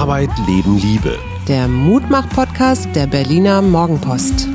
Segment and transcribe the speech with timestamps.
[0.00, 1.18] Arbeit, Leben, Liebe.
[1.46, 4.48] Der Mutmach-Podcast der Berliner Morgenpost.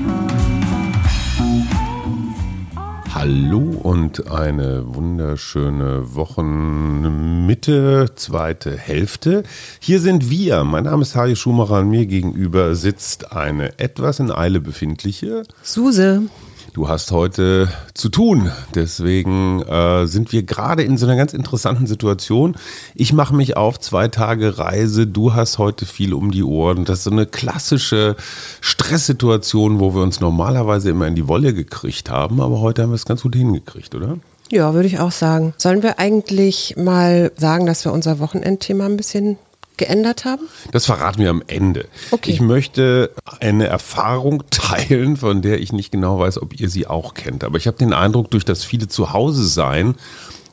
[3.13, 9.43] Hallo und eine wunderschöne Wochenmitte, zweite Hälfte.
[9.79, 10.63] Hier sind wir.
[10.63, 11.75] Mein Name ist Harry Schumacher.
[11.75, 16.23] An mir gegenüber sitzt eine etwas in Eile befindliche Suse.
[16.75, 18.51] Du hast heute zu tun.
[18.73, 22.57] Deswegen äh, sind wir gerade in so einer ganz interessanten Situation.
[22.95, 25.07] Ich mache mich auf zwei Tage Reise.
[25.07, 26.83] Du hast heute viel um die Ohren.
[26.83, 28.17] Das ist so eine klassische
[28.59, 32.41] Stresssituation, wo wir uns normalerweise immer in die Wolle gekriegt haben.
[32.41, 34.17] Aber heute haben wir es ganz gut hingekriegt, oder?
[34.51, 35.53] Ja, würde ich auch sagen.
[35.57, 39.37] Sollen wir eigentlich mal sagen, dass wir unser Wochenendthema ein bisschen
[39.77, 40.47] geändert haben?
[40.71, 41.87] Das verraten wir am Ende.
[42.11, 42.31] Okay.
[42.31, 47.13] Ich möchte eine Erfahrung teilen, von der ich nicht genau weiß, ob ihr sie auch
[47.13, 47.43] kennt.
[47.43, 49.95] Aber ich habe den Eindruck, durch das viele zu Hause sein,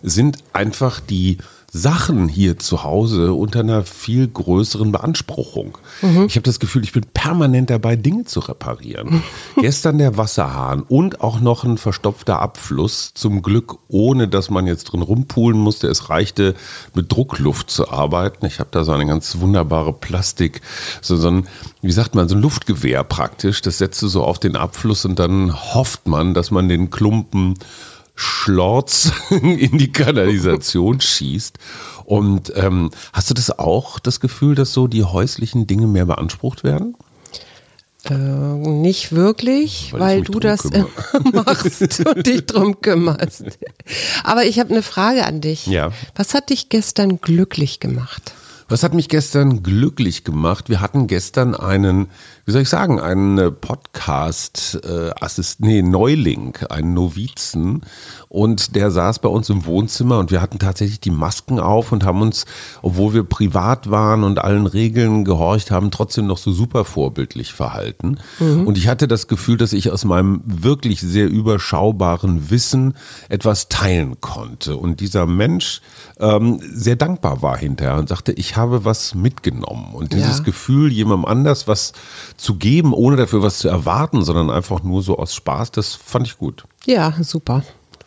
[0.03, 1.39] sind einfach die
[1.75, 5.79] Sachen hier zu Hause unter einer viel größeren Beanspruchung.
[6.03, 6.27] Mhm.
[6.27, 9.23] Ich habe das Gefühl, ich bin permanent dabei, Dinge zu reparieren.
[9.57, 14.85] Gestern der Wasserhahn und auch noch ein verstopfter Abfluss, zum Glück ohne, dass man jetzt
[14.85, 15.89] drin rumpulen musste.
[15.89, 16.55] Es reichte,
[16.95, 18.45] mit Druckluft zu arbeiten.
[18.45, 20.61] Ich habe da so eine ganz wunderbare Plastik,
[21.01, 21.49] so, so ein,
[21.81, 23.63] wie sagt man, so ein Luftgewehr praktisch.
[23.63, 27.55] Das setzt du so auf den Abfluss und dann hofft man, dass man den Klumpen
[28.15, 31.59] Schlorz in die Kanalisation schießt.
[32.05, 36.65] Und ähm, hast du das auch, das Gefühl, dass so die häuslichen Dinge mehr beansprucht
[36.65, 36.97] werden?
[38.05, 40.89] Äh, nicht wirklich, Weil weil, du das immer
[41.33, 43.45] machst und dich drum kümmerst.
[44.25, 45.67] Aber ich habe eine Frage an dich.
[45.67, 45.93] Ja.
[46.17, 48.35] Was hat dich gestern glücklich gemacht?
[48.69, 50.69] Was hat mich gestern glücklich gemacht?
[50.69, 52.09] Wir hatten gestern einen,
[52.45, 57.83] wie soll ich sagen, einen äh, Podcast äh, Assist, nee, Neuling, einen Novizen
[58.29, 62.05] und der saß bei uns im Wohnzimmer und wir hatten tatsächlich die Masken auf und
[62.05, 62.45] haben uns,
[62.83, 68.19] obwohl wir privat waren und allen Regeln gehorcht haben, trotzdem noch so super vorbildlich verhalten.
[68.41, 72.95] Und ich hatte das Gefühl, dass ich aus meinem wirklich sehr überschaubaren Wissen
[73.29, 74.77] etwas teilen konnte.
[74.77, 75.81] Und dieser Mensch
[76.19, 79.95] ähm, sehr dankbar war hinterher und sagte, ich habe was mitgenommen.
[79.95, 80.45] Und dieses Ja.
[80.45, 81.93] Gefühl, jemandem anders was
[82.37, 86.27] zu geben, ohne dafür was zu erwarten, sondern einfach nur so aus Spaß, das fand
[86.27, 86.65] ich gut.
[86.87, 87.63] Ja, super.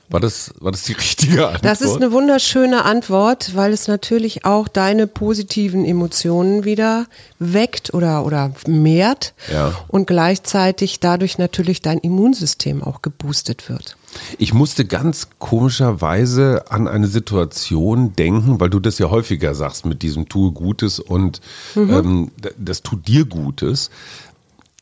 [0.09, 1.65] War das, war das die richtige Antwort?
[1.65, 7.07] Das ist eine wunderschöne Antwort, weil es natürlich auch deine positiven Emotionen wieder
[7.39, 9.73] weckt oder, oder mehrt Ja.
[9.87, 13.97] und gleichzeitig dadurch natürlich dein Immunsystem auch geboostet wird.
[14.37, 20.01] Ich musste ganz komischerweise an eine Situation denken, weil du das ja häufiger sagst mit
[20.03, 21.41] diesem tue Gutes und
[21.75, 23.89] ähm, d- das tut dir Gutes.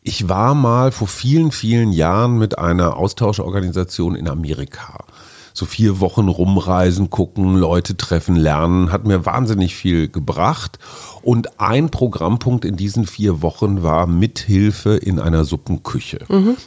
[0.05, 5.05] Ich war mal vor vielen, vielen Jahren mit einer Austauschorganisation in Amerika.
[5.55, 10.79] So vier Wochen rumreisen, gucken, Leute treffen, lernen, hat mir wahnsinnig viel gebracht.
[11.21, 16.25] Und ein Programmpunkt in diesen vier Wochen war Mithilfe in einer Suppenküche.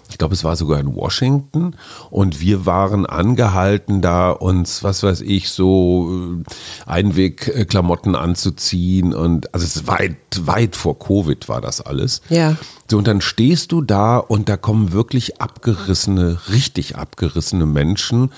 [0.09, 1.75] Ich glaube, es war sogar in Washington.
[2.11, 9.13] Und wir waren angehalten, da uns, was weiß ich, so äh, Einwegklamotten anzuziehen.
[9.13, 12.23] Und also es ist weit, weit vor Covid war das alles.
[12.31, 12.57] Ja.
[12.89, 18.31] So, und dann stehst du da und da kommen wirklich abgerissene, richtig abgerissene Menschen,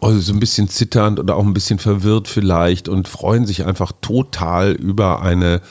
[0.00, 3.92] also so ein bisschen zitternd oder auch ein bisschen verwirrt vielleicht und freuen sich einfach
[4.00, 5.62] total über eine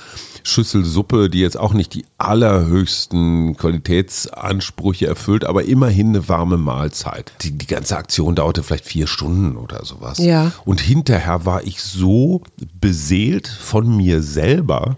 [0.47, 7.31] Schüssel Suppe, die jetzt auch nicht die allerhöchsten Qualitätsansprüche erfüllt, aber immerhin eine warme Mahlzeit.
[7.41, 10.19] Die, die ganze Aktion dauerte vielleicht vier Stunden oder sowas.
[10.19, 10.51] Ja.
[10.63, 12.43] Und hinterher war ich so
[12.79, 14.97] beseelt von mir selber,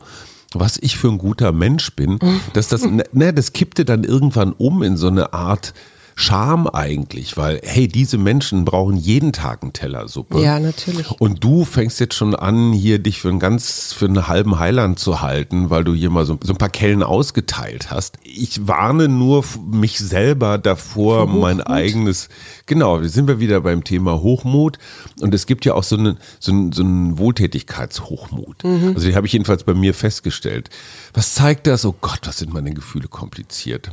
[0.54, 2.20] was ich für ein guter Mensch bin,
[2.54, 5.74] dass das, ne, das kippte dann irgendwann um in so eine Art
[6.20, 10.42] Scham eigentlich, weil, hey, diese Menschen brauchen jeden Tag einen Teller Suppe.
[10.42, 11.12] Ja, natürlich.
[11.22, 14.98] Und du fängst jetzt schon an, hier dich für einen ganz, für einen halben Heiland
[14.98, 18.18] zu halten, weil du hier mal so, so ein paar Kellen ausgeteilt hast.
[18.24, 22.30] Ich warne nur mich selber davor, Vor mein eigenes,
[22.66, 24.80] genau, wir sind wir wieder beim Thema Hochmut.
[25.22, 28.64] Und es gibt ja auch so einen, so einen, so einen Wohltätigkeitshochmut.
[28.64, 28.94] Mhm.
[28.96, 30.72] Also den habe ich jedenfalls bei mir festgestellt.
[31.14, 31.86] Was zeigt das?
[31.86, 33.92] Oh Gott, was sind meine Gefühle kompliziert.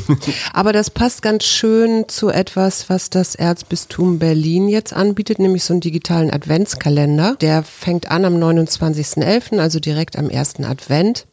[0.52, 1.61] Aber das passt ganz schön
[2.08, 7.36] zu etwas, was das Erzbistum Berlin jetzt anbietet, nämlich so einen digitalen Adventskalender.
[7.40, 11.26] Der fängt an am 29.11., also direkt am ersten Advent.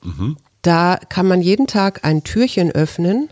[0.61, 3.29] Da kann man jeden Tag ein Türchen öffnen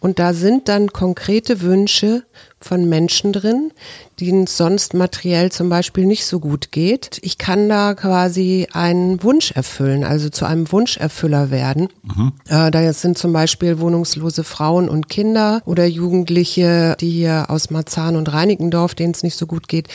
[0.00, 2.24] und da sind dann konkrete Wünsche
[2.58, 3.72] von Menschen drin,
[4.20, 7.18] denen es sonst materiell zum Beispiel nicht so gut geht.
[7.22, 11.88] Ich kann da quasi einen Wunsch erfüllen, also zu einem Wunscherfüller werden.
[12.02, 12.32] Mhm.
[12.48, 18.16] Äh, da sind zum Beispiel wohnungslose Frauen und Kinder oder Jugendliche, die hier aus Marzahn
[18.16, 19.88] und Reinickendorf, denen es nicht so gut geht.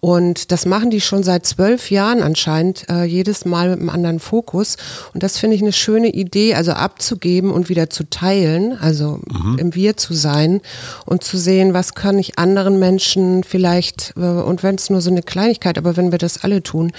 [0.00, 4.20] Und das machen die schon seit zwölf Jahren anscheinend, äh, jedes Mal mit einem anderen
[4.20, 4.76] Fokus.
[5.14, 9.58] Und das finde ich eine schöne Idee, also abzugeben und wieder zu teilen, also mhm.
[9.58, 10.60] im Wir zu sein
[11.06, 15.10] und zu sehen, was kann ich anderen Menschen vielleicht, äh, und wenn es nur so
[15.10, 16.92] eine Kleinigkeit, aber wenn wir das alle tun,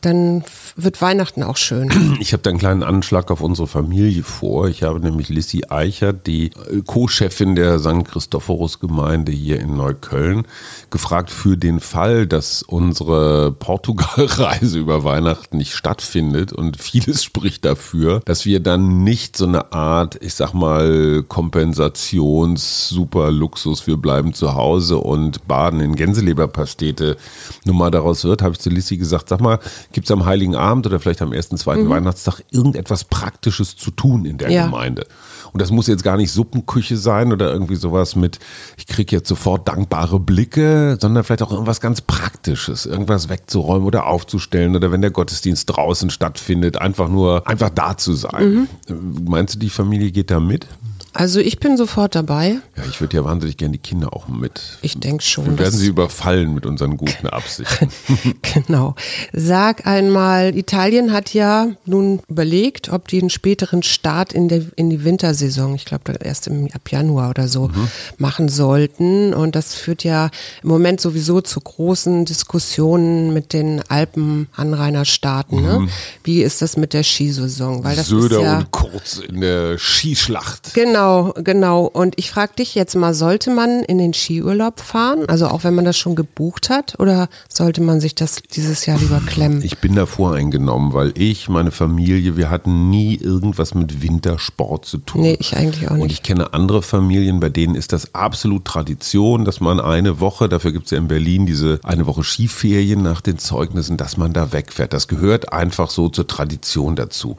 [0.00, 0.42] dann
[0.76, 1.90] wird Weihnachten auch schön.
[2.20, 4.68] Ich habe da einen kleinen Anschlag auf unsere Familie vor.
[4.68, 8.04] Ich habe nämlich Lissy Eichert, die äh, Co-Chefin der St.
[8.04, 10.46] Christophorus-Gemeinde hier in Neukölln,
[10.90, 18.20] gefragt für den Fall, dass unsere Portugal-Reise über Weihnachten nicht stattfindet und vieles spricht dafür,
[18.24, 24.98] dass wir dann nicht so eine Art, ich sag mal, Kompensations-Super-Luxus, wir bleiben zu Hause
[24.98, 27.16] und baden in Gänseleberpastete
[27.64, 29.58] Nummer daraus wird, habe ich zu Lissy gesagt, sag mal,
[29.92, 31.90] gibt es am Heiligen Abend oder vielleicht am ersten, zweiten mhm.
[31.90, 34.66] Weihnachtstag irgendetwas Praktisches zu tun in der ja.
[34.66, 35.06] Gemeinde?
[35.52, 38.38] Und das muss jetzt gar nicht Suppenküche sein oder irgendwie sowas mit,
[38.76, 44.06] ich kriege jetzt sofort dankbare Blicke, sondern vielleicht auch irgendwas ganz Praktisches, irgendwas wegzuräumen oder
[44.06, 48.68] aufzustellen oder wenn der Gottesdienst draußen stattfindet, einfach nur, einfach da zu sein.
[48.88, 49.24] Mhm.
[49.28, 50.66] Meinst du, die Familie geht da mit?
[51.12, 52.58] Also ich bin sofort dabei.
[52.76, 54.78] Ja, ich würde ja wahnsinnig gerne die Kinder auch mit.
[54.82, 55.46] Ich denke schon.
[55.46, 57.88] Wir werden sie überfallen mit unseren guten Absichten.
[58.42, 58.94] genau.
[59.32, 64.88] Sag einmal, Italien hat ja nun überlegt, ob die einen späteren Start in, der, in
[64.88, 67.88] die Wintersaison, ich glaube erst im, ab Januar oder so, mhm.
[68.18, 69.34] machen sollten.
[69.34, 70.30] Und das führt ja
[70.62, 75.60] im Moment sowieso zu großen Diskussionen mit den Alpenanrainerstaaten.
[75.60, 75.78] Ne?
[75.80, 75.84] Mhm.
[75.86, 75.90] Ne?
[76.22, 77.82] Wie ist das mit der Skisaison?
[77.82, 80.74] Weil das Söder ist ja, und Kurz in der Skischlacht.
[80.74, 80.99] Genau.
[81.00, 81.84] Genau, genau.
[81.86, 85.24] Und ich frage dich jetzt mal, sollte man in den Skiurlaub fahren?
[85.28, 86.98] Also auch wenn man das schon gebucht hat?
[86.98, 89.62] Oder sollte man sich das dieses Jahr lieber klemmen?
[89.62, 94.98] Ich bin da voreingenommen, weil ich, meine Familie, wir hatten nie irgendwas mit Wintersport zu
[94.98, 95.22] tun.
[95.22, 96.02] Nee, ich eigentlich auch nicht.
[96.02, 100.48] Und ich kenne andere Familien, bei denen ist das absolut Tradition, dass man eine Woche,
[100.48, 104.32] dafür gibt es ja in Berlin diese eine Woche Skiferien nach den Zeugnissen, dass man
[104.32, 104.92] da wegfährt.
[104.92, 107.36] Das gehört einfach so zur Tradition dazu.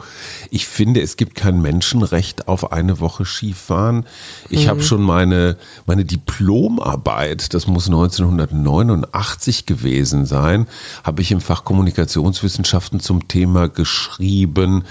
[0.49, 3.62] Ich finde, es gibt kein Menschenrecht auf eine Woche Skifahren.
[3.62, 4.06] Skifahren.
[4.50, 4.69] Ich mhm.
[4.69, 10.68] habe schon meine, meine Diplomarbeit, das muss 1989 gewesen sein,
[11.03, 14.83] habe ich im Fach Kommunikationswissenschaften zum Thema geschrieben.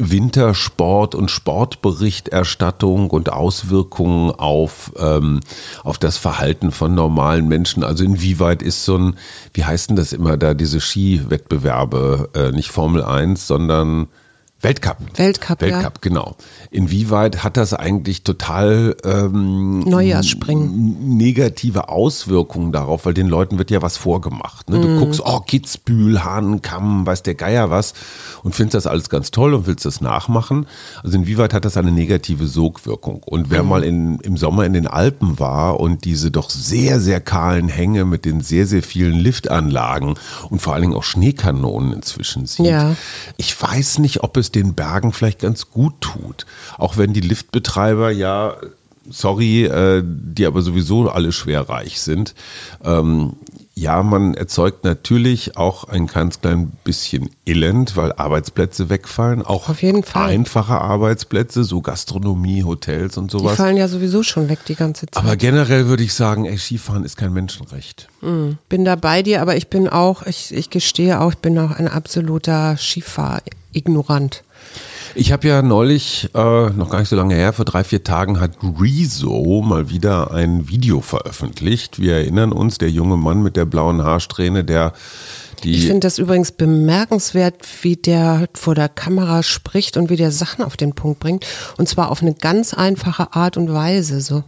[0.00, 5.40] Wintersport und Sportberichterstattung und Auswirkungen auf, ähm,
[5.82, 7.82] auf das Verhalten von normalen Menschen.
[7.82, 9.16] Also inwieweit ist so ein,
[9.54, 14.06] wie heißt denn das immer da, diese Skiwettbewerbe, äh, nicht Formel 1, sondern
[14.60, 14.96] Weltcup.
[15.14, 16.00] Weltcup, Weltcup, ja.
[16.00, 16.36] genau.
[16.72, 21.16] Inwieweit hat das eigentlich total ähm, Neujahrsspringen.
[21.16, 24.68] negative Auswirkungen darauf, weil den Leuten wird ja was vorgemacht.
[24.68, 24.80] Ne?
[24.80, 24.98] Du mm.
[24.98, 27.94] guckst, oh, Kitzbühel, Hahnenkamm, weiß der Geier was
[28.42, 30.66] und findest das alles ganz toll und willst das nachmachen.
[31.04, 33.22] Also inwieweit hat das eine negative Sogwirkung?
[33.22, 33.68] Und wer mm.
[33.68, 38.04] mal in, im Sommer in den Alpen war und diese doch sehr, sehr kahlen Hänge
[38.04, 40.16] mit den sehr, sehr vielen Liftanlagen
[40.50, 42.96] und vor allen Dingen auch Schneekanonen inzwischen sieht, ja.
[43.36, 46.46] ich weiß nicht, ob es es den Bergen vielleicht ganz gut tut.
[46.76, 48.56] Auch wenn die Liftbetreiber ja,
[49.08, 52.34] sorry, äh, die aber sowieso alle schwer reich sind.
[52.84, 53.34] Ähm,
[53.78, 59.42] ja, man erzeugt natürlich auch ein ganz klein bisschen Elend, weil Arbeitsplätze wegfallen.
[59.42, 60.30] Auch Auf jeden Fall.
[60.30, 63.52] einfache Arbeitsplätze, so Gastronomie, Hotels und sowas.
[63.52, 65.22] Die fallen ja sowieso schon weg die ganze Zeit.
[65.22, 68.08] Aber generell würde ich sagen, ey, Skifahren ist kein Menschenrecht.
[68.20, 68.58] Mhm.
[68.68, 71.70] Bin da bei dir, aber ich bin auch, ich, ich gestehe auch, ich bin auch
[71.70, 74.42] ein absoluter Skifahr-Ignorant.
[75.14, 78.40] Ich habe ja neulich, äh, noch gar nicht so lange her, vor drei, vier Tagen
[78.40, 81.98] hat Rezo mal wieder ein Video veröffentlicht.
[82.00, 84.92] Wir erinnern uns, der junge Mann mit der blauen Haarsträhne, der
[85.64, 90.64] ich finde das übrigens bemerkenswert, wie der vor der Kamera spricht und wie der Sachen
[90.64, 91.46] auf den Punkt bringt.
[91.76, 94.20] Und zwar auf eine ganz einfache Art und Weise.
[94.20, 94.44] So.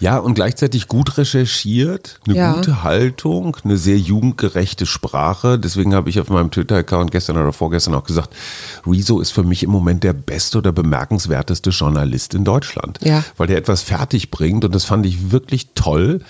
[0.00, 2.52] Ja, und gleichzeitig gut recherchiert, eine ja.
[2.52, 5.58] gute Haltung, eine sehr jugendgerechte Sprache.
[5.58, 8.34] Deswegen habe ich auf meinem Twitter-Account gestern oder vorgestern auch gesagt,
[8.86, 12.98] Rezo ist für mich im Moment der beste oder bemerkenswerteste Journalist in Deutschland.
[13.02, 13.24] Ja.
[13.36, 16.20] Weil der etwas fertig bringt und das fand ich wirklich toll.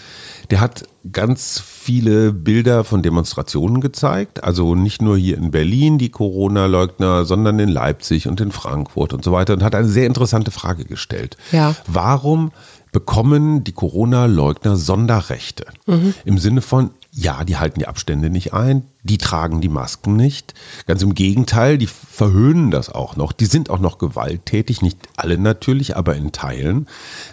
[0.51, 4.45] Der hat ganz viele Bilder von Demonstrationen gezeigt.
[4.45, 9.25] Also nicht nur hier in Berlin die Corona-Leugner, sondern in Leipzig und in Frankfurt und
[9.25, 9.55] so weiter.
[9.55, 11.37] Und hat eine sehr interessante Frage gestellt.
[11.53, 11.75] Ja.
[11.87, 12.53] Warum
[12.93, 15.67] bekommen die Corona-Leugner Sonderrechte?
[15.87, 16.15] Mhm.
[16.25, 20.55] Im Sinne von, ja, die halten die Abstände nicht ein, die tragen die Masken nicht.
[20.87, 23.33] Ganz im Gegenteil, die verhöhnen das auch noch.
[23.33, 26.89] Die sind auch noch gewalttätig, nicht alle natürlich, aber in Teilen.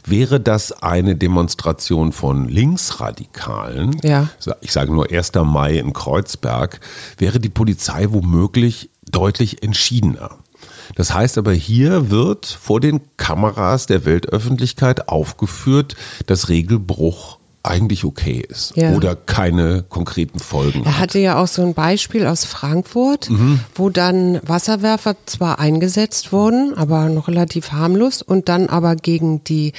[0.05, 4.29] Wäre das eine Demonstration von Linksradikalen, ja.
[4.59, 5.31] ich sage nur 1.
[5.45, 6.81] Mai in Kreuzberg,
[7.17, 10.37] wäre die Polizei womöglich deutlich entschiedener.
[10.95, 18.43] Das heißt aber, hier wird vor den Kameras der Weltöffentlichkeit aufgefürt, dass Regelbruch eigentlich okay
[18.47, 18.93] ist Ja.
[18.93, 20.99] oder keine konkreten Folgen Er hat.
[21.01, 23.29] hatte ja auch so ein Beispiel aus Frankfurt,
[23.75, 29.73] wo dann Wasserwerfer zwar eingesetzt wurden, aber noch relativ harmlos und dann aber gegen die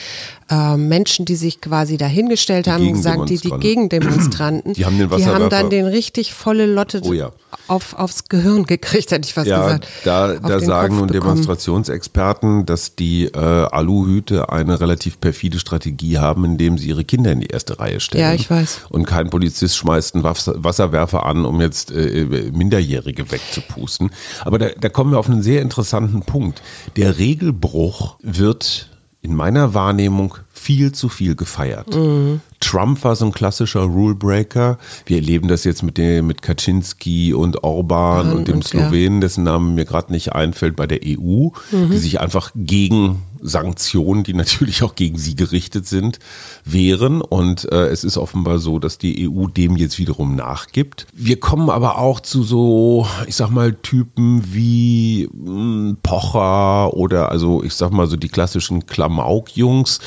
[0.48, 5.14] äh, Menschen, die sich quasi dahingestellt haben, gesagt, die, die Gegendemonstranten, Die haben den die
[5.26, 7.32] haben Wasserwerfer- dann den richtig volle Lotte Oh ja.
[7.72, 9.88] Auf, aufs Gehirn gekriegt, hätte ich fast Ja, gesagt.
[10.04, 11.08] da, da sagen nun.
[11.08, 17.40] Demonstrationsexperten, dass die äh, Aluhüte eine relativ perfide Strategie haben, indem sie ihre Kinder in
[17.40, 18.22] die erste Reihe stellen.
[18.22, 18.82] Ja, ich weiß.
[18.90, 24.10] Und kein Polizist schmeißt einen Wasser- Wasserwerfer an, um jetzt äh, Minderjährige wegzupusten.
[24.44, 26.62] Aber da, da kommen wir auf einen sehr interessanten Punkt.
[26.96, 28.88] Der Regelbruch wird
[29.22, 31.94] in meiner Wahrnehmung viel zu viel gefeiert.
[31.94, 32.40] Mhm.
[32.60, 34.78] Trump war so ein klassischer Rulebreaker.
[35.06, 38.88] Wir erleben das jetzt mit, dem, mit Kaczynski und Orban Ja, und dem und ja.
[38.88, 44.22] Slowenen, dessen Name mir gerade nicht einfällt, bei der EU, die sich einfach gegen Sanktionen,
[44.22, 46.20] die natürlich auch gegen sie gerichtet sind,
[46.64, 47.20] wehren.
[47.20, 51.06] Und äh, es ist offenbar so, dass die EU dem jetzt wiederum nachgibt.
[51.12, 57.62] Wir kommen aber auch zu so, ich sag mal, Typen wie mh, Pocher oder also
[57.64, 59.98] ich sag mal so die klassischen Klamauk-Jungs,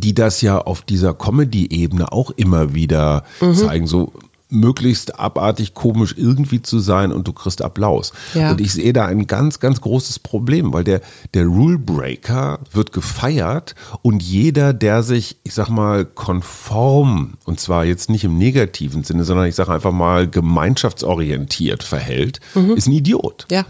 [0.00, 3.86] die das ja auf dieser Comedy-Ebene auch immer wieder zeigen.
[3.86, 4.12] So
[4.54, 8.12] möglichst abartig komisch irgendwie zu sein und du kriegst Applaus.
[8.34, 8.52] Ja.
[8.52, 11.00] Und ich sehe da ein ganz, ganz großes Problem, weil der,
[11.34, 18.10] der Rulebreaker wird gefeiert und jeder, der sich, ich sag mal, konform, und zwar jetzt
[18.10, 22.40] nicht im negativen Sinne, sondern ich sage einfach mal gemeinschaftsorientiert verhält,
[22.76, 23.46] ist ein Idiot.
[23.50, 23.64] Ja.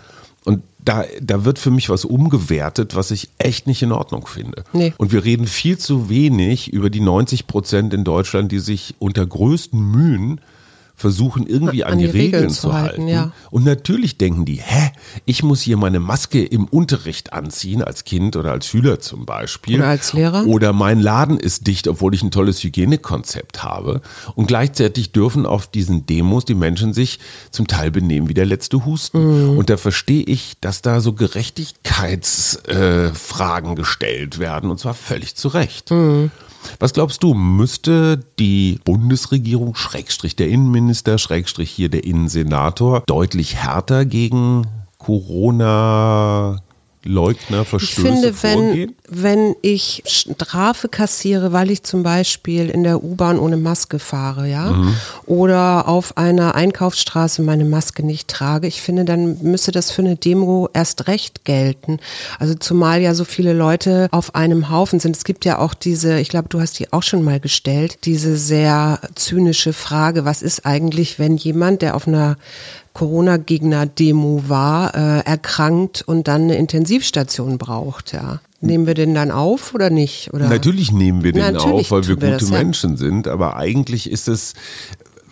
[0.85, 4.65] Da, da wird für mich was umgewertet, was ich echt nicht in Ordnung finde.
[4.73, 4.93] Nee.
[4.99, 9.25] Und wir reden viel zu wenig über die 90 Prozent in Deutschland, die sich unter
[9.25, 10.41] größten Mühen
[10.97, 13.09] versuchen, irgendwie an, An die, die Regeln, Regeln zu halten.
[13.09, 13.33] ja.
[13.51, 14.93] Und natürlich denken die, hä,
[15.25, 19.77] ich muss hier meine Maske im Unterricht anziehen, als Kind oder als Schüler zum Beispiel.
[19.77, 20.47] Oder als Lehrer.
[20.47, 24.03] Oder mein Laden ist dicht, obwohl ich ein tolles Hygienekonzept habe.
[24.35, 27.19] Und gleichzeitig dürfen auf diesen Demos die Menschen sich
[27.51, 29.51] zum Teil benehmen wie der letzte Husten.
[29.51, 29.59] Mhm.
[29.59, 34.71] Und da verstehe ich, dass da so Gerechtigkeitsfragen äh, gestellt werden.
[34.71, 35.91] Und zwar völlig zu Recht.
[35.91, 36.31] Mhm.
[36.79, 44.05] Was glaubst du, müsste die Bundesregierung, Schrägstrich der Innenminister, Schrägstrich hier der Innensenator, deutlich härter
[44.05, 44.67] gegen
[44.99, 46.61] Corona
[47.05, 48.95] Leugner, Ich Verstöße finde, wenn, vorgehen?
[49.09, 54.71] wenn ich Strafe kassiere, weil ich zum Beispiel in der U-Bahn ohne Maske fahre, ja,
[54.73, 54.95] Mhm.
[55.27, 60.17] oder auf einer Einkaufsstraße meine Maske nicht trage, ich finde, dann müsste das für eine
[60.17, 61.99] Demo erst recht gelten.
[62.39, 65.17] Also zumal ja so viele Leute auf einem Haufen sind.
[65.17, 68.37] Es gibt ja auch diese, ich glaube, du hast die auch schon mal gestellt, diese
[68.37, 72.37] sehr zynische Frage, was ist eigentlich, wenn jemand, der auf einer
[72.95, 78.41] Corona-Gegner-Demo war, äh, erkrankt und dann eine Intensivstation braucht, ja.
[78.61, 80.33] Nehmen wir den dann auf oder nicht?
[80.33, 80.49] Oder?
[80.49, 82.59] Natürlich nehmen wir den Natürlich auf, weil wir wir gute das, ja.
[82.59, 84.55] Menschen sind, aber eigentlich ist es,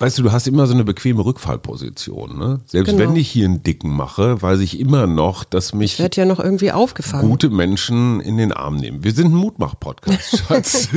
[0.03, 2.37] weißt du, du hast immer so eine bequeme Rückfallposition.
[2.37, 2.61] Ne?
[2.67, 2.99] Selbst Genau.
[3.11, 6.41] wenn ich hier einen Dicken mache, weiß ich immer noch, dass mich Wird ja noch
[6.41, 7.29] irgendwie aufgefangen.
[7.29, 9.05] gute Menschen in den Arm nehmen.
[9.05, 10.89] Wir sind ein Mutmach-Podcast, Schatz.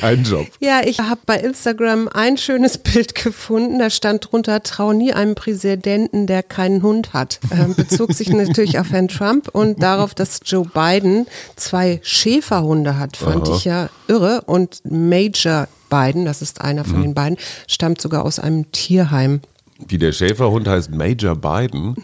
[0.00, 0.46] Dein Job.
[0.60, 3.78] Ja, ich habe bei Instagram ein schönes Bild gefunden.
[3.78, 7.40] Da stand drunter, trau nie einem Präsidenten, der keinen Hund hat.
[7.50, 13.16] Ähm, bezog sich natürlich auf Herrn Trump und darauf, dass Joe Biden zwei Schäferhunde hat,
[13.16, 14.42] fand ich ja irre.
[14.46, 16.90] Und Major Biden, das ist einer Mhm.
[16.90, 19.40] von den beiden, stammt sogar aus einem Tierheim.
[19.88, 21.96] Wie der Schäferhund heißt Major Biden.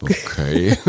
[0.00, 0.76] Okay.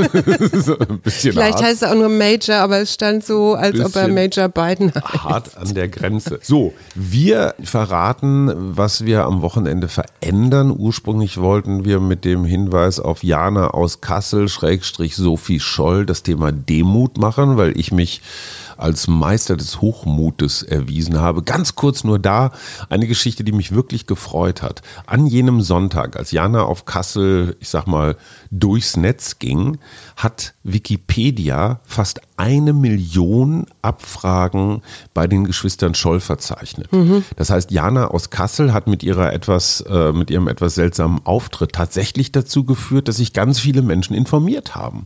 [0.92, 1.00] Mhm.
[1.04, 1.64] Vielleicht hart.
[1.64, 5.24] heißt er auch nur Major, aber es stand so, als ob er Major Biden heißt.
[5.24, 6.40] hart an der Grenze.
[6.44, 10.74] So, wir verraten, was wir am Wochenende verändern.
[10.78, 16.52] Ursprünglich wollten wir mit dem Hinweis auf Jana aus Kassel, Schrägstrich Sophie Scholl, das Thema
[16.52, 18.22] Demut machen, weil ich mich
[18.82, 21.44] als Meister des Hochmutes erwiesen habe.
[21.44, 22.52] Ganz kurz nur da
[22.90, 24.82] eine Geschichte, die mich wirklich gefreut hat.
[25.06, 28.18] An jenem Sonntag, als Jana auf Kassel, ich sag mal,
[28.50, 29.78] durchs Netz ging,
[30.16, 34.82] hat Wikipedia fast eine Million Abfragen
[35.14, 36.90] bei den Geschwistern Scholl verzeichnet.
[37.36, 41.74] Das heißt, Jana aus Kassel hat mit ihrer etwas, äh, mit ihrem etwas seltsamen Auftritt
[41.74, 45.04] tatsächlich dazu geführt, dass sich ganz viele Menschen informiert haben.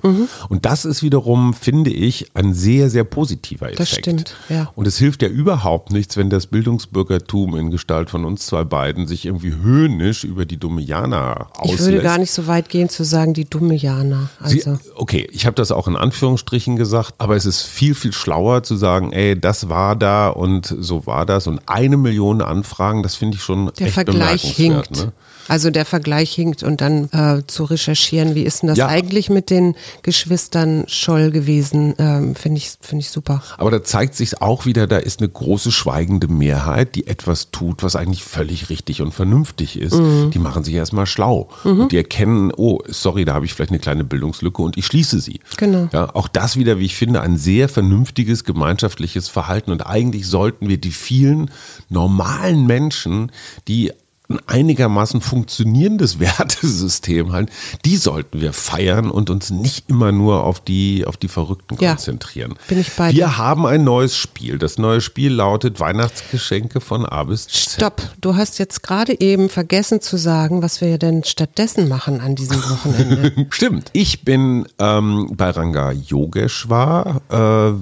[0.47, 3.79] Und das ist wiederum, finde ich, ein sehr, sehr positiver Effekt.
[3.81, 4.71] Das stimmt, ja.
[4.75, 9.07] Und es hilft ja überhaupt nichts, wenn das Bildungsbürgertum in Gestalt von uns zwei beiden
[9.07, 11.81] sich irgendwie höhnisch über die dumme Jana auslässt.
[11.81, 14.29] Ich würde gar nicht so weit gehen zu sagen, die dumme Jana.
[14.45, 18.13] Sie, Also, okay, ich habe das auch in Anführungsstrichen gesagt, aber es ist viel, viel
[18.13, 23.01] schlauer zu sagen, ey, das war da und so war das und eine Million Anfragen,
[23.01, 24.91] das finde ich schon der echt Vergleich hinkt.
[24.91, 25.11] Ne?
[25.47, 28.87] Also der Vergleich hinkt und dann äh, zu recherchieren, wie ist denn das Ja.
[28.87, 33.41] eigentlich mit den Geschwistern Scholl gewesen, ähm, finde ich, finde ich super.
[33.57, 37.83] Aber da zeigt sich auch wieder, da ist eine große schweigende Mehrheit, die etwas tut,
[37.83, 39.93] was eigentlich völlig richtig und vernünftig ist.
[39.95, 40.31] Mhm.
[40.31, 43.79] Die machen sich erstmal schlau und die erkennen, oh, sorry, da habe ich vielleicht eine
[43.79, 45.39] kleine Bildungslücke und ich schließe sie.
[45.57, 45.89] Genau.
[45.93, 50.67] Ja, auch das wieder, wie ich finde, ein sehr vernünftiges gemeinschaftliches Verhalten und eigentlich sollten
[50.69, 51.51] wir die vielen
[51.89, 53.31] normalen Menschen,
[53.67, 53.91] die
[54.29, 57.49] ein einigermaßen funktionierendes Wertesystem halt,
[57.85, 61.91] die sollten wir feiern und uns nicht immer nur auf die, auf die Verrückten Ja,
[61.91, 62.55] konzentrieren.
[62.67, 63.37] bin ich bei wir dir.
[63.37, 64.57] haben ein neues Spiel.
[64.57, 67.73] Das neue Spiel lautet Weihnachtsgeschenke von A bis Z.
[67.73, 72.35] Stopp, du hast jetzt gerade eben vergessen zu sagen, was wir denn stattdessen machen an
[72.35, 73.47] diesem Wochenende.
[73.51, 73.89] Stimmt.
[73.93, 77.21] Ich bin ähm, bei Ranga Yogeshwar.
[77.29, 77.35] Äh,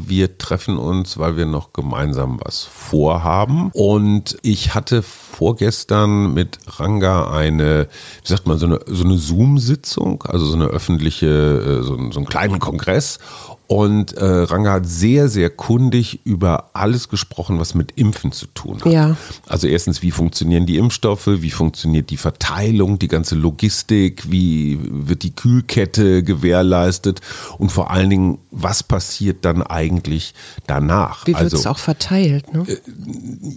[0.10, 3.70] wir treffen uns, weil wir noch gemeinsam was vorhaben.
[3.74, 7.88] Und ich hatte vorgestern mit Ranga eine,
[8.24, 12.12] wie sagt man, so eine, so eine Zoom-Sitzung, also so eine öffentliche, äh, so, einen-
[12.12, 13.20] so einen kleinen Kongress.
[13.74, 18.80] Und äh, Ranga hat sehr, sehr kundig über alles gesprochen, was mit Impfen zu tun
[18.86, 18.92] hat.
[18.92, 19.18] Ja.
[19.48, 25.24] Also erstens, wie funktionieren die Impfstoffe, wie funktioniert die Verteilung, die ganze Logistik, wie wird
[25.24, 27.22] die Kühlkette gewährleistet
[27.58, 30.36] und vor allen Dingen, was passiert dann eigentlich
[30.68, 31.26] danach?
[31.26, 32.54] Wie wird es also auch verteilt?
[32.54, 32.68] Ne?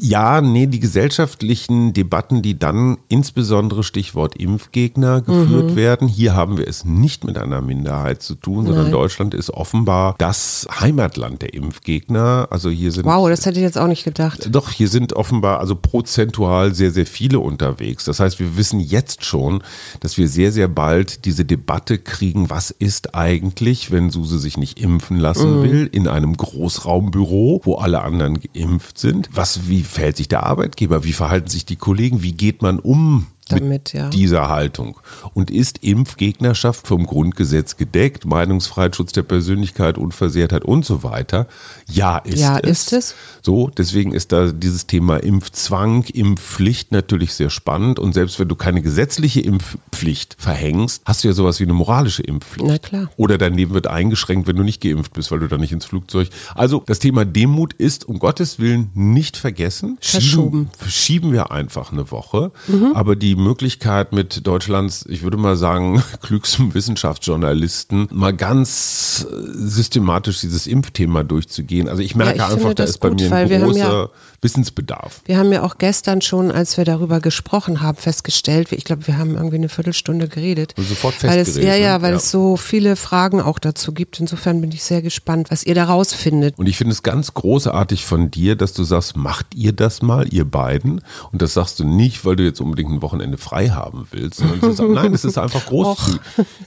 [0.01, 5.77] ja, nee, die gesellschaftlichen Debatten, die dann insbesondere Stichwort Impfgegner geführt Mhm.
[5.77, 8.93] werden, hier haben wir es nicht mit einer Minderheit zu tun, sondern Nein.
[8.93, 12.49] Deutschland ist offenbar das Heimatland der Impfgegner.
[12.51, 14.49] Also hier sind Wow, das hätte ich jetzt auch nicht gedacht.
[14.51, 18.05] doch, hier sind offenbar also prozentual sehr, sehr viele unterwegs.
[18.05, 19.63] Das heißt, wir wissen jetzt schon,
[20.01, 24.81] dass wir sehr, sehr bald diese Debatte kriegen, was ist eigentlich, wenn Suse sich nicht
[24.81, 29.29] impfen lassen will, in einem Großraumbüro, wo alle anderen geimpft sind.
[29.33, 31.05] Was, wie verhält sich der Arbeitgeber?
[31.05, 32.23] Wie verhalten sich die Kollegen?
[32.23, 33.27] Wie geht man um?
[33.49, 34.09] Damit, ja.
[34.09, 34.99] dieser Haltung.
[35.33, 38.25] Und ist Impfgegnerschaft vom Grundgesetz gedeckt?
[38.25, 41.47] Meinungsfreiheit, Schutz der Persönlichkeit, Unversehrtheit und so weiter?
[41.89, 42.71] Ja, ist Ja, es.
[42.71, 43.15] ist es.
[43.43, 48.01] So, deswegen ist da dieses Thema Impfzwang, Impfpflicht natürlich sehr spannend.
[48.01, 52.25] Und selbst wenn du keine gesetzliche Impfpflicht verhängst, hast du ja sowas wie eine moralische
[52.25, 52.69] Impfpflicht.
[52.69, 53.11] Na klar.
[53.17, 55.85] Oder dein Leben wird eingeschränkt, wenn du nicht geimpft bist, weil du dann nicht ins
[55.85, 56.31] Flugzeug.
[56.57, 59.99] Also das Thema Demut ist um Gottes Willen nicht vergessen.
[60.01, 60.71] Verschoben.
[60.81, 62.51] Schieben, schieben wir einfach eine Woche.
[62.67, 62.93] Mhm.
[62.95, 70.67] Aber die Möglichkeit mit Deutschlands, ich würde mal sagen, klügsten Wissenschaftsjournalisten, mal ganz systematisch dieses
[70.67, 71.89] Impfthema durchzugehen.
[71.89, 74.09] Also ich merke ich einfach, da ist bei gut, mir weil ein großer ja-
[74.43, 75.23] Wissensbedarf.
[75.25, 79.19] Wir haben ja auch gestern schon, als wir darüber gesprochen haben, festgestellt, ich glaube, wir
[79.19, 80.75] haben irgendwie eine Viertelstunde geredet.
[80.77, 82.03] Und sofort festgeredet, Ja, ja, ne?
[82.03, 82.17] weil Ja.
[82.19, 84.21] es so viele Fragen auch dazu gibt.
[84.21, 86.59] Insofern bin ich sehr gespannt, was ihr da rausfindet.
[86.59, 90.33] Und ich finde es ganz großartig von dir, dass du sagst, macht ihr das mal,
[90.33, 91.01] ihr beiden?
[91.33, 94.41] Und das sagst du nicht, weil du jetzt unbedingt ein Wochenende frei haben willst.
[94.41, 96.21] Ist, nein, es ist einfach großzügig.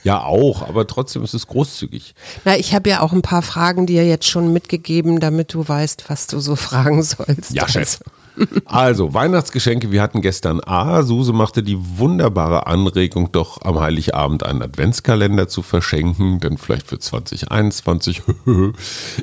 [0.04, 2.14] Ja, auch, aber trotzdem ist es großzügig.
[2.44, 6.04] Na, ich habe ja auch ein paar Fragen dir jetzt schon mitgegeben, damit du weißt,
[6.08, 7.52] was du so fragen sollst.
[7.52, 8.00] Ja, Chef.
[8.64, 14.62] Also, Weihnachtsgeschenke, wir hatten gestern A, Suse machte die wunderbare Anregung, doch am Heiligabend einen
[14.62, 18.22] Adventskalender zu verschenken, denn vielleicht für 2021.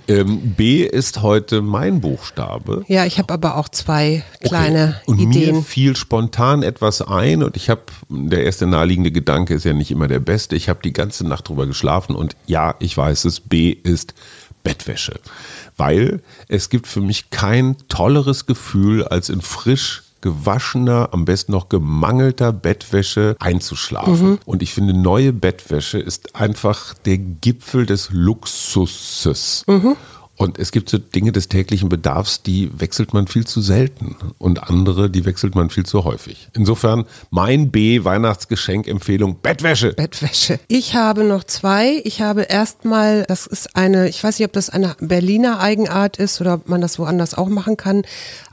[0.08, 2.84] ähm, B ist heute mein Buchstabe.
[2.88, 5.58] Ja, ich habe aber auch zwei kleine und Ideen.
[5.58, 9.92] mir fiel spontan etwas ein und ich habe, der erste naheliegende Gedanke ist ja nicht
[9.92, 10.56] immer der beste.
[10.56, 14.14] Ich habe die ganze Nacht drüber geschlafen und ja, ich weiß es, B ist
[14.64, 15.20] Bettwäsche.
[15.78, 21.70] Weil es gibt für mich kein tolleres Gefühl, als in frisch gewaschener, am besten noch
[21.70, 24.40] gemangelter Bettwäsche einzuschlafen.
[24.46, 29.64] Und ich finde, neue Bettwäsche ist einfach der Gipfel des Luxuses.
[30.40, 34.16] Und es gibt so Dinge des täglichen Bedarfs, die wechselt man viel zu selten.
[34.38, 36.48] Und andere, die wechselt man viel zu häufig.
[36.54, 39.94] Insofern mein B-Weihnachtsgeschenk-Empfehlung Bettwäsche.
[39.94, 40.60] Bettwäsche.
[40.68, 42.02] Ich habe noch zwei.
[42.04, 46.40] Ich habe erstmal, das ist eine, ich weiß nicht, ob das eine Berliner Eigenart ist
[46.40, 48.04] oder ob man das woanders auch machen kann,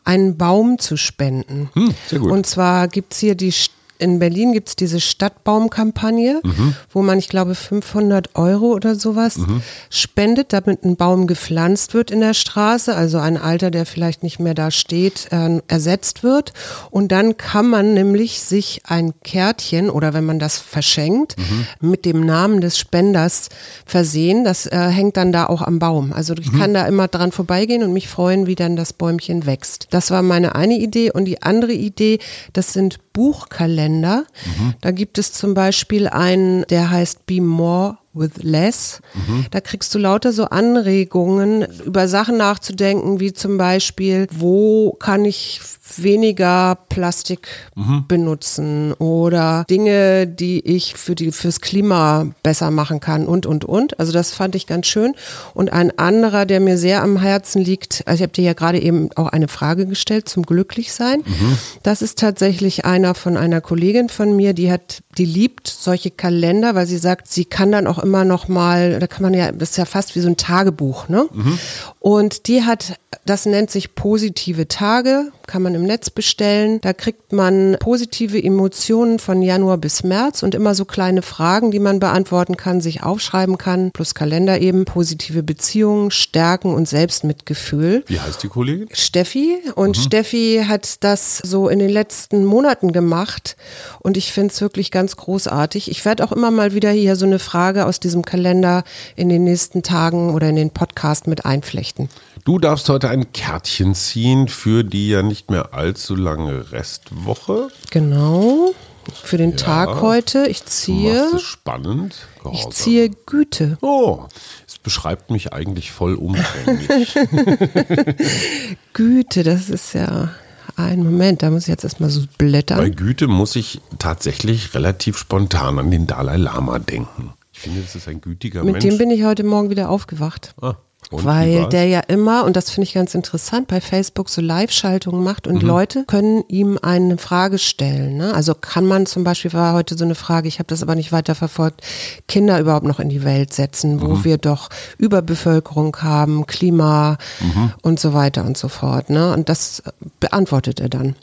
[0.05, 1.69] einen Baum zu spenden.
[1.75, 2.31] Hm, sehr gut.
[2.31, 3.71] Und zwar gibt's hier die St-
[4.05, 6.77] in Berlin gibt es diese Stadtbaumkampagne, mhm.
[6.91, 9.63] wo man, ich glaube, 500 Euro oder sowas mhm.
[9.91, 14.39] spendet, damit ein Baum gepflanzt wird in der Straße, also ein Alter, der vielleicht nicht
[14.39, 16.53] mehr da steht, äh, ersetzt wird.
[16.91, 21.91] Und dann kann man nämlich sich ein Kärtchen oder wenn man das verschenkt, mhm.
[21.91, 23.49] mit dem Namen des Spenders
[23.87, 24.45] versehen.
[24.45, 26.13] Das äh, hängt dann da auch am Baum.
[26.13, 29.89] Also ich kann da immer dran vorbeigehen und mich freuen, wie dann das Bäumchen wächst.
[29.91, 31.11] Das war meine eine Idee.
[31.11, 32.19] Und die andere Idee,
[32.53, 33.94] das sind Buchkalender.
[34.01, 34.75] Mhm.
[34.81, 39.01] Da gibt es zum Beispiel einen, der heißt Be More with Less.
[39.15, 39.47] Mhm.
[39.51, 45.61] Da kriegst du lauter so Anregungen, über Sachen nachzudenken, wie zum Beispiel, wo kann ich
[45.97, 48.05] weniger Plastik mhm.
[48.09, 53.99] benutzen oder Dinge, die ich für die, fürs Klima besser machen kann und, und, und.
[54.01, 55.15] Also das fand ich ganz schön.
[55.53, 58.81] Und ein anderer, der mir sehr am Herzen liegt, also ich habe dir ja gerade
[58.81, 61.21] eben auch eine Frage gestellt zum Glücklichsein.
[61.25, 61.59] Mhm.
[61.83, 66.75] Das ist tatsächlich einer von einer Kollegin von mir, die hat, die liebt solche Kalender,
[66.75, 69.71] weil sie sagt, sie kann dann auch immer noch mal, da kann man ja, das
[69.71, 71.27] ist ja fast wie so ein Tagebuch, ne?
[71.33, 71.59] Mhm.
[71.99, 76.81] Und die hat, das nennt sich positive Tage, kann man im Netz bestellen.
[76.81, 81.79] Da kriegt man positive Emotionen von Januar bis März und immer so kleine Fragen, die
[81.79, 88.05] man beantworten kann, sich aufschreiben kann, plus Kalender eben, positive Beziehungen, Stärken und Selbstmitgefühl.
[88.07, 88.89] Wie heißt die Kollegin?
[88.93, 89.59] Steffi.
[89.75, 90.03] Und mhm.
[90.03, 93.57] Steffi hat das so in den letzten Monaten gemacht
[94.01, 95.91] und ich finde es wirklich ganz großartig.
[95.91, 98.85] Ich werde auch immer mal wieder hier so eine Frage aus diesem Kalender
[99.17, 102.09] in den nächsten Tagen oder in den Podcast mit einflechten.
[102.45, 107.69] Du darfst heute ein Kärtchen ziehen für die ja nicht mehr allzu lange Restwoche.
[107.91, 108.75] Genau.
[109.23, 110.47] Für den ja, Tag heute.
[110.49, 111.31] Ich ziehe.
[111.31, 112.29] Du es spannend.
[112.43, 112.69] Gehorsam.
[112.69, 113.79] Ich ziehe Güte.
[113.81, 114.25] Oh,
[114.67, 117.15] es beschreibt mich eigentlich voll umfänglich.
[118.93, 120.35] Güte, das ist ja.
[120.77, 122.77] Ein Moment, da muss ich jetzt erstmal so blättern.
[122.77, 127.33] Bei Güte muss ich tatsächlich relativ spontan an den Dalai Lama denken.
[127.55, 128.85] Ich finde, das ist ein gütiger Mit Mensch.
[128.85, 130.55] Mit dem bin ich heute Morgen wieder aufgewacht.
[130.61, 130.75] Ah.
[131.15, 135.23] Und weil der ja immer, und das finde ich ganz interessant, bei Facebook so Live-Schaltungen
[135.23, 135.69] macht und mhm.
[135.69, 138.17] Leute können ihm eine Frage stellen.
[138.17, 138.35] Ne?
[138.35, 141.13] Also kann man zum Beispiel, war heute so eine Frage, ich habe das aber nicht
[141.13, 141.83] weiter verfolgt,
[142.27, 144.25] Kinder überhaupt noch in die Welt setzen, wo mhm.
[144.25, 147.73] wir doch Überbevölkerung haben, Klima mhm.
[147.83, 149.09] und so weiter und so fort.
[149.09, 149.33] Ne?
[149.33, 149.83] Und das
[150.19, 151.15] beantwortet er dann.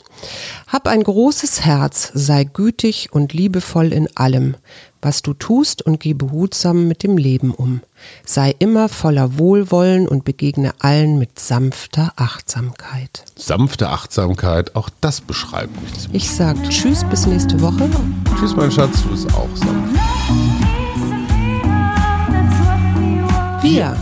[0.68, 4.56] Hab ein großes Herz, sei gütig und liebevoll in allem
[5.02, 7.80] was du tust und geh behutsam mit dem Leben um.
[8.24, 13.24] Sei immer voller Wohlwollen und begegne allen mit sanfter Achtsamkeit.
[13.36, 16.22] Sanfte Achtsamkeit, auch das beschreibt mich ziemlich.
[16.22, 17.90] Ich sag Tschüss, bis nächste Woche.
[18.38, 20.00] Tschüss, mein Schatz, du bist auch sanft.
[23.62, 23.96] Wir.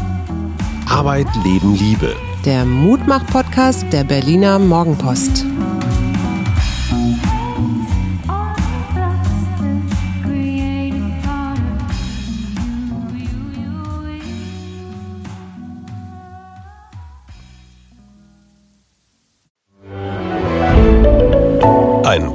[0.87, 2.15] Arbeit, Leben, Liebe.
[2.45, 5.45] Der Mutmach-Podcast der Berliner Morgenpost.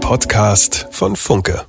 [0.05, 1.65] Podcast von Funke.